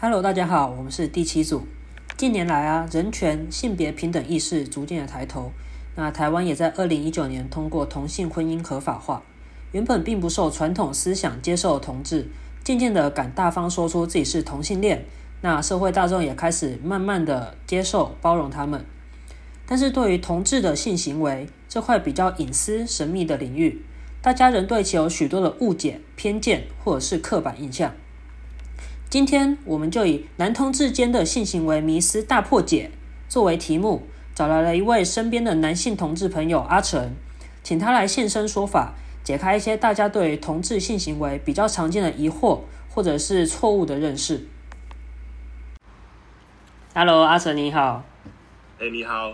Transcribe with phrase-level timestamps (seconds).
[0.00, 1.66] Hello，大家好，我们是第七组。
[2.16, 5.50] 近年来啊，人权、性别平等意识逐渐的抬头。
[5.96, 9.24] 那台湾也在二零一九年通过同性婚姻合法化。
[9.72, 12.28] 原本并不受传统思想接受的同志，
[12.62, 15.04] 渐渐的敢大方说出自己是同性恋。
[15.40, 18.84] 那社会大众也开始慢慢的接受、包容他们。
[19.66, 23.82] 但是对于同志的性行为这块比较隐私、神秘的领域，
[24.22, 27.92] 大家仍对其有许多的误解、偏见或者是刻板印象。
[29.10, 32.90] 今天我们就以男同志间的性行为迷思大破解
[33.26, 34.02] 作为题目，
[34.34, 37.14] 找来了一位身边的男性同志朋友阿成，
[37.62, 38.92] 请他来现身说法，
[39.24, 44.46] 解开一些大家对同志性行为比较常见的疑惑或者是错误的认识。
[46.94, 48.04] Hello，阿成你好。
[48.78, 49.32] 哎，你好。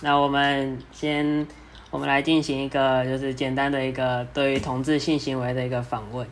[0.00, 1.46] 那我们先，
[1.92, 6.26] 我们来进行一个就是简单的一个对于同志性行为的一个访问。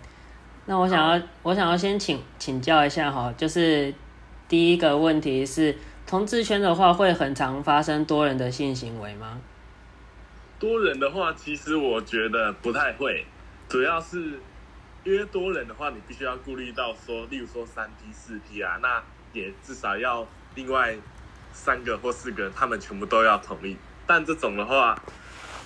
[0.70, 3.92] 那我想要，我想要先请请教一下哈，就是
[4.48, 9.40] 第一个问题是，同志圈的话会很常发生多人的性行为吗？
[10.60, 13.26] 多人的话，其实我觉得不太会，
[13.68, 14.38] 主要是
[15.02, 20.24] 因为多人的话，你必须要顾虑到说，例如说三 P 四 P 啊，那也至少要
[20.54, 20.96] 另外
[21.52, 23.76] 三个或四个人，他们全部都要同意。
[24.06, 24.96] 但这种的话，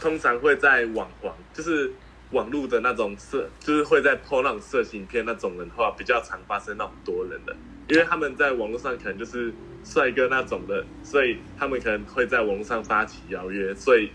[0.01, 1.93] 通常会在网黄，就是。
[2.35, 7.57] 网络的那种色，就是会在破那种色情片那种人的话，比较常发生那种多人的，
[7.89, 9.55] 因为他们在网络上可能就是
[9.85, 14.11] 帅哥那种的，所以他们可能会在网络上发起邀约，所以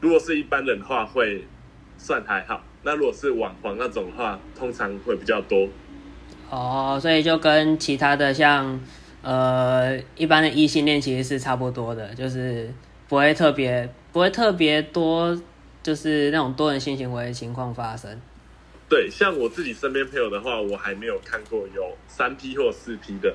[0.00, 1.44] 如果是一般人的话，会
[1.98, 2.62] 算还好。
[2.82, 5.68] 那如果是网黄那种的话，通常会比较多。
[6.48, 8.80] 哦，所以就跟其他的像
[9.22, 12.72] 呃一般的异性恋其实是差不多的，就是
[13.08, 15.38] 不会特别不会特别多。
[15.82, 18.20] 就是那种多人性行为的情况发生。
[18.88, 23.32] 对，像我自己身边朋友的话，我还没有看过有三 P 或四 P 的。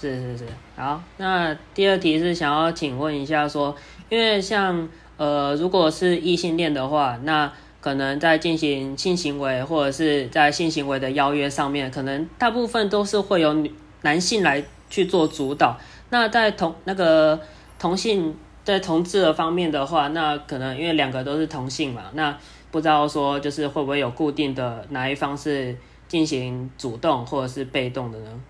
[0.00, 3.76] 是是是，好，那第二题是想要请问一下，说，
[4.08, 15.78] 因为像呃，如果是异性恋的话，那可能在进行性行为或者是在性行为的邀约上面，可能大部分都是会有女男性来去做主导。
[16.10, 17.40] 那在同那个
[17.78, 18.36] 同性。
[18.64, 22.38] 在同志的方面的话，那可能因为两个都是同性嘛，那
[22.70, 28.40] 不知道说就是会不会有固定的哪一方是进行主动或者是被动的呢？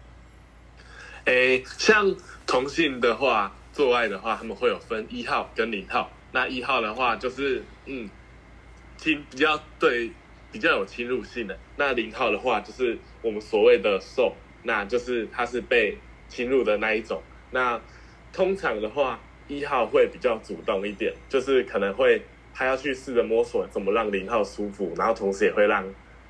[1.24, 2.14] 诶，像
[2.46, 6.10] 同性的话，做爱的话，他们会有分一号跟零号。
[6.32, 8.10] 那一号的话就是嗯，
[8.98, 10.12] 侵比较对
[10.50, 11.58] 比较有侵入性的。
[11.76, 14.34] 那零号的话就是我们所谓的受，
[14.64, 15.96] 那就是他是被
[16.28, 17.22] 侵入的那一种。
[17.50, 17.80] 那
[18.30, 19.18] 通常的话。
[19.52, 22.22] 一号会比较主动一点，就是可能会
[22.54, 25.84] 他要去试着摸索怎么让零号舒服，然后同时也会让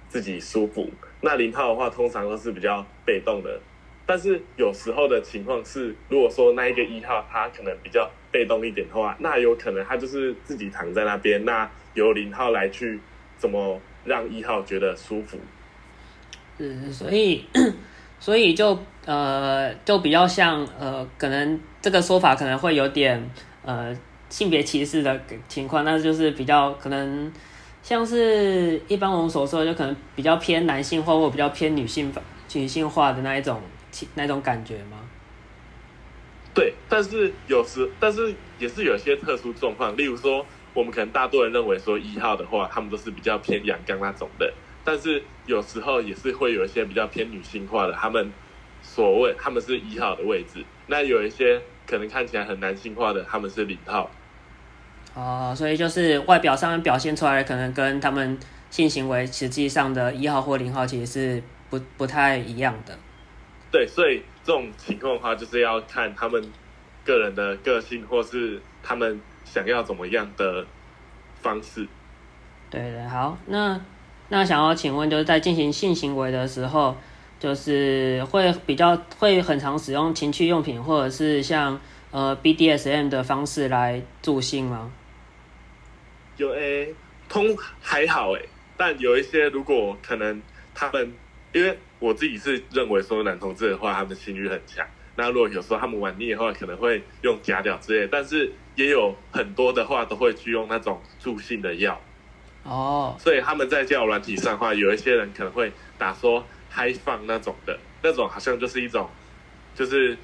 [0.09, 0.91] 自己舒服。
[1.21, 3.61] 那零号的话，通常都是比较被动的。
[4.05, 12.99] 但是有时候的情况是，如果说那一个一号他可能比较被动一点的话，那有可能他就是自己躺在那边，那由零号来去
[13.39, 15.39] 怎么让一号觉得舒服。
[16.59, 17.45] 嗯，所以。
[18.23, 23.21] 所以就呃就比较像呃可能这个说法可能会有点
[23.65, 23.93] 呃
[24.29, 27.33] 性别歧视的情况，但是就是比较可能
[27.83, 32.13] 像是一般我们所说的，就可能比较偏男性化或比较偏女性
[32.55, 33.61] 女性化的那一种
[34.15, 35.01] 那种感觉吗？
[36.55, 44.55] 对，但是有时但是也是有些特殊状况，例如说我们可能大多人认为说一号的话，他们都是比较偏阳刚那种的。
[44.85, 48.33] 但是有时候也是会有一些比较偏女性化的，他们
[48.83, 54.11] 所谓他们是一号的位置，那有一些可能看起来很男性化的，他们是零号。
[55.15, 58.39] 哦，所以就是外表上面表现出来的，可能跟他们
[58.71, 62.99] 性行为实际上的一号或零号其实是不不太一样的。
[63.71, 66.43] 对，所以这种情况的话，就是要看他们
[67.05, 70.67] 个人的个性，或是他们想要怎么样的
[71.41, 71.87] 方式。
[72.69, 73.81] 对对，好，那。
[74.35, 76.97] 那想要请问，就是在进行性行为的时候，
[77.39, 81.79] 就是会比较会很常使用情趣用品，或者是像
[82.11, 84.91] 呃 BDSM 的方式来助兴吗？
[86.39, 86.95] 有诶，
[87.29, 90.41] 通还好诶，但有一些如果可能，
[90.75, 91.13] 他们
[91.53, 94.87] 因为我自己是认为说男同志的话，他们性欲很强。
[95.15, 102.01] 那如果有时候他们玩腻的话，可能会用假屌之类，但是也有很多的话都会去用那种助兴的药。
[102.65, 109.09] 哦，所以他们在交友软体上的话，有一些人可能会打说嗨放那种的，那种好像就是一种，
[109.75, 110.17] 就是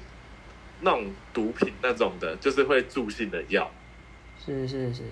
[0.81, 3.69] 那种毒品那种的，就是会助兴的药。
[4.45, 5.03] 是是是，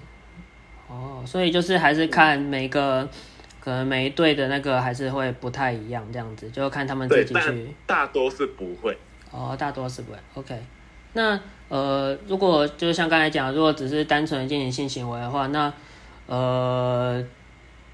[0.88, 3.07] 哦，所以就是还是看每个
[3.59, 7.75] 可能每一队的那个还是会不太一样，这样子就看他们自己去。
[7.85, 8.97] 大多是不会。
[9.30, 10.18] 哦，大多是不会。
[10.35, 10.57] OK，
[11.12, 11.38] 那
[11.68, 15.71] 呃，如果就像刚才讲，如果只是单纯的进行性行为的话，那
[16.27, 17.24] 呃，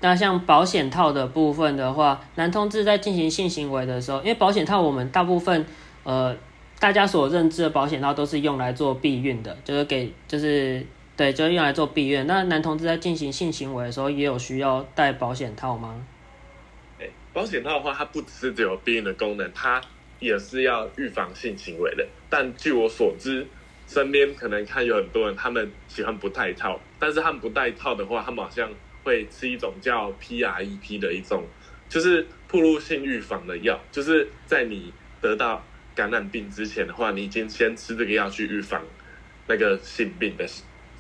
[0.02, 5.66] 那像保险套的部分的话，男同志在进行性行为的时候，因为保险套我们大部分
[6.04, 6.36] 呃
[6.80, 10.86] 大家所认知的保险套都是用来做避孕的，就是给就是
[11.16, 12.28] 对，就是用来做避孕。
[12.28, 16.04] 那男同志在进行性行为的时候，也有需要戴保险套吗？
[17.00, 19.80] 哎，保险套的话，它不只是只有避孕的功能，它
[20.20, 22.06] 也是要预防性行为的。
[22.30, 23.48] 但据我所知，
[23.94, 28.68] 身边可能看有很多人，他们喜欢不戴套，但是他们不戴套的话，他们好像
[29.04, 31.44] 会吃一种叫 PREP 的一种，
[31.88, 34.92] 就是暴露性预防的药，就是在你
[35.22, 35.64] 得到
[35.94, 38.82] 感染病之前的话，你已经先吃这个药去预防
[39.46, 40.44] 那个性病的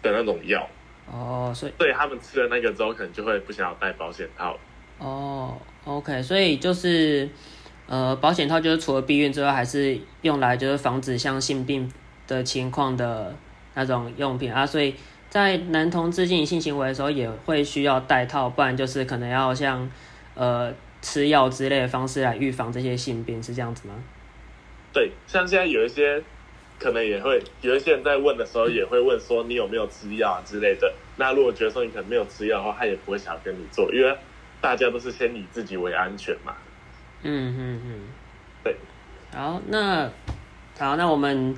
[0.03, 0.69] 的那种药。
[1.11, 4.55] 哦，所以所以他们吃了那个之后，可能就会不想要戴保险套。
[4.99, 7.27] 哦，OK，所以就是
[7.87, 11.91] 呃，保险套就是除了避孕之外，还是用来就是防止像性病
[12.27, 13.35] 的情况的
[13.73, 14.65] 那种用品啊。
[14.65, 14.95] 所以
[15.29, 19.89] 在男同志进行性行为的时候，也会需要戴套，不然就是可能要像
[20.35, 23.95] 呃吃药之类的方式来预防这些性病，是这样子吗？
[24.93, 26.21] 对，像现在有一些
[26.79, 30.93] 可能也会有一些人在问的时候，也会问说你有没有吃药啊之类的。
[31.17, 34.15] 那如果觉得说你可能没有吃药的话，他也不会想要跟你做，因为
[34.61, 36.55] 大家都是先以自己为安全嘛。
[37.23, 37.99] 嗯嗯嗯，
[38.63, 38.75] 对。
[39.33, 40.09] 好，那
[40.77, 41.55] 好，那我们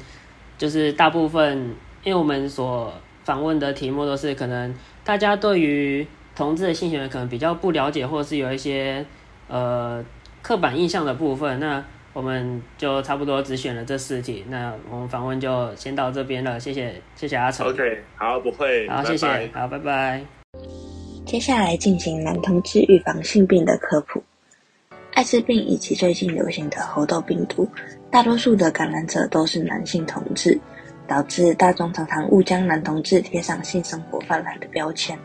[0.57, 2.94] 就是大部分，因为我们所
[3.24, 4.74] 访问的题目都是可能
[5.04, 6.06] 大家对于
[6.36, 9.06] 同志的性行为可能比较不了解，或者是有一些
[9.48, 10.04] 呃
[10.42, 14.46] 刻板印象的部分，那我们就差不多只选了这四题。
[14.50, 17.68] 那我们访问就先到这边了，谢谢谢谢阿成。
[17.68, 20.25] OK，好，不会，好，谢谢，拜拜好，拜拜。
[21.25, 24.24] 接下来进行男同志预防性病的科普。
[25.15, 27.65] 艾滋病以及最近流行的猴痘病毒，
[28.12, 30.59] 大多数的感染者都是男性同志，
[31.07, 35.17] 导致大众常常误将男同志贴上性生活泛滥的标签。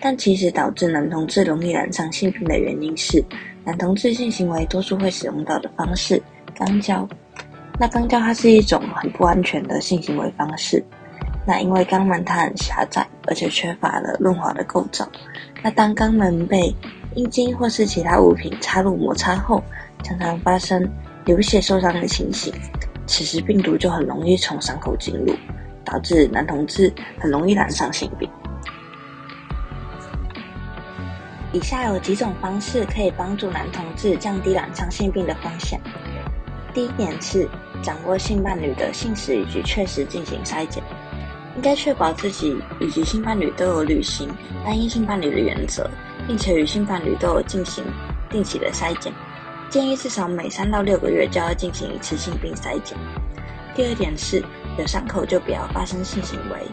[0.00, 3.20] 但其实导致男同志容易染上性病的原因是，
[3.64, 6.22] 男同志性行为多数会使用到的方式——
[6.56, 7.06] 肛交。
[7.76, 10.80] 那肛交它是一种很不安全的性行为方式。
[11.48, 15.08] 那因为肛门它很狭窄，而且缺乏了润滑的构造。
[15.62, 16.76] 那当肛门被
[17.14, 19.64] 阴茎或是其他物品插入摩擦后，
[20.02, 20.86] 常常发生
[21.24, 22.52] 流血受伤的情形。
[23.06, 25.34] 此时病毒就很容易从伤口进入，
[25.86, 28.28] 导致男同志很容易染上性病。
[31.54, 35.80] 以下有几种方式可以帮助男同志降低染上性病的风险。
[36.74, 37.48] 第一点是
[37.82, 40.84] 掌握性伴侣的性时以及确实进行筛检。
[41.58, 44.30] 应该确保自己以及性伴侣都有履行
[44.64, 45.90] 单一性伴侣的原则，
[46.24, 47.82] 并且与性伴侣都有进行
[48.30, 49.12] 定期的筛检。
[49.68, 52.96] 建议至少每三到六个月就要进行一次性病筛检。
[53.74, 54.40] 第二点是，
[54.78, 56.64] 有伤口就不要发生性行为。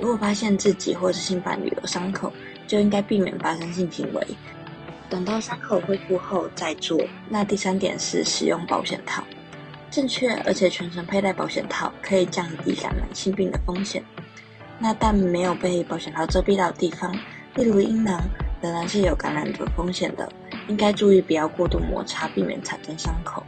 [0.00, 2.32] 如果发现自己或是性伴侣有伤口，
[2.66, 4.26] 就应该避免发生性行为，
[5.08, 7.00] 等到伤口恢复后再做。
[7.28, 9.22] 那第三点是使用保险套，
[9.88, 14.02] 正确而且全程佩戴保险套可以降低感染性病的风险。
[14.82, 17.14] 那但没有被保险套遮蔽到的地方，
[17.54, 18.20] 例如阴囊，
[18.60, 20.28] 仍然是有感染的风险的，
[20.66, 23.44] 应该注意不要过度摩擦，避免产生伤口。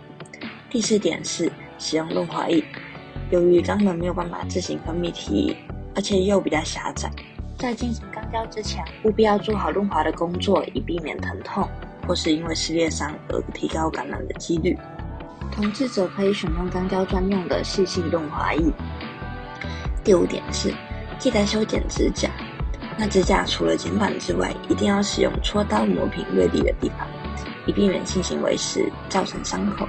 [0.71, 2.63] 第四点是使用润滑液，
[3.31, 5.57] 由于肛门没有办法自行分泌体液，
[5.97, 7.11] 而且又比较狭窄，
[7.59, 11.69] 在进行肛交之前，务必要做好润滑的工作，以避免疼痛
[12.07, 14.79] 或是因为撕裂伤而提高感染的几率。
[15.51, 18.63] 同志者可以选用肛交专用的细性润滑液。
[20.05, 20.73] 第五点是。
[21.19, 22.29] 记得修剪指甲，
[22.99, 27.07] 那指甲除了剪短之外，一定要使用戳刀磨平锐利的地方，
[27.67, 29.89] 以避免性行为时造成伤口，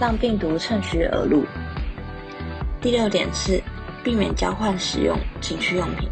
[0.00, 1.44] 让病毒趁虚而入。
[2.80, 3.62] 第六点是
[4.02, 6.08] 避免交换使用情趣用品，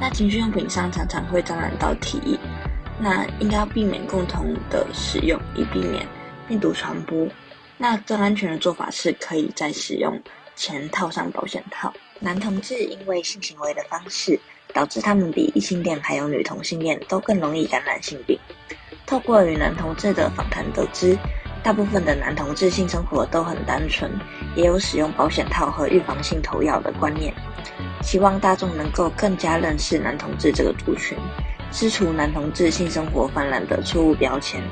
[0.00, 2.38] 那情趣用品上常常会沾染到体液，
[2.98, 6.06] 那应该要避免共同的使用，以避免
[6.48, 7.28] 病毒传播。
[7.76, 10.18] 那更安全的做法是可以在使用
[10.54, 11.92] 前套上保险套。
[12.18, 14.38] 男同志因为性行为的方式，
[14.72, 18.38] 导致他们比异性恋还有女同性恋都更容易感染性病。
[19.06, 21.16] 透过与男同志的访谈得知，
[21.62, 24.10] 大部分的男同志性生活都很单纯，
[24.56, 27.32] 也有使用保险套和预防性投药的观念。
[28.02, 31.18] 希望大众能够更加认识男同志这个族群，
[31.70, 34.62] 撕除男同志性生活泛滥的错误标签。